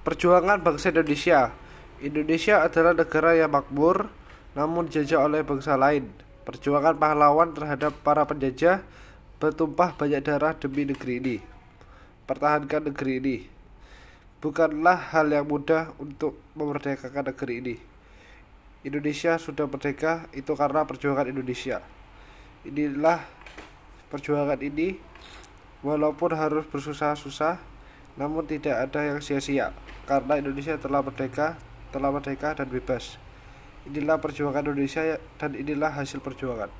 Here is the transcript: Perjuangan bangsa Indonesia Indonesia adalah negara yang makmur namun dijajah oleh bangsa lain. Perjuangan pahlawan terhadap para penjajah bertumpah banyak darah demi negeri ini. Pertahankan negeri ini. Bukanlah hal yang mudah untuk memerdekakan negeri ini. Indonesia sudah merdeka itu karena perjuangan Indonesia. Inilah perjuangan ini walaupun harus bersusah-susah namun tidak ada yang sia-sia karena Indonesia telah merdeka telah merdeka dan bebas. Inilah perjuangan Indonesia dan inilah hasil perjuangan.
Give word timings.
Perjuangan 0.00 0.64
bangsa 0.64 0.88
Indonesia 0.96 1.52
Indonesia 2.00 2.64
adalah 2.64 2.96
negara 2.96 3.36
yang 3.36 3.52
makmur 3.52 4.08
namun 4.56 4.88
dijajah 4.88 5.20
oleh 5.20 5.44
bangsa 5.44 5.76
lain. 5.76 6.08
Perjuangan 6.48 6.96
pahlawan 6.96 7.52
terhadap 7.52 7.92
para 8.00 8.24
penjajah 8.24 8.80
bertumpah 9.36 9.92
banyak 9.92 10.24
darah 10.24 10.56
demi 10.56 10.88
negeri 10.88 11.20
ini. 11.20 11.36
Pertahankan 12.24 12.88
negeri 12.88 13.12
ini. 13.20 13.36
Bukanlah 14.40 15.12
hal 15.12 15.28
yang 15.28 15.44
mudah 15.44 15.92
untuk 16.00 16.40
memerdekakan 16.56 17.36
negeri 17.36 17.54
ini. 17.60 17.76
Indonesia 18.80 19.36
sudah 19.36 19.68
merdeka 19.68 20.24
itu 20.32 20.56
karena 20.56 20.88
perjuangan 20.88 21.28
Indonesia. 21.28 21.84
Inilah 22.64 23.20
perjuangan 24.08 24.56
ini 24.64 24.96
walaupun 25.84 26.32
harus 26.32 26.64
bersusah-susah 26.72 27.60
namun 28.18 28.46
tidak 28.46 28.90
ada 28.90 29.14
yang 29.14 29.18
sia-sia 29.22 29.70
karena 30.06 30.40
Indonesia 30.42 30.74
telah 30.80 31.04
merdeka 31.04 31.58
telah 31.90 32.10
merdeka 32.14 32.54
dan 32.54 32.70
bebas. 32.70 33.18
Inilah 33.86 34.22
perjuangan 34.22 34.62
Indonesia 34.62 35.18
dan 35.38 35.58
inilah 35.58 35.90
hasil 35.90 36.22
perjuangan. 36.22 36.70